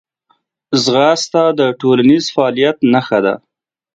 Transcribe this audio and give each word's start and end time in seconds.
ځغاسته 0.83 1.43
د 1.59 1.61
ټولنیز 1.79 2.23
فعالیت 2.35 2.77
نښه 2.93 3.19
ده 3.25 3.35